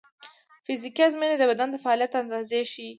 [0.65, 2.89] فزیکي ازموینې د بدن د فعالیت اندازه ښيي.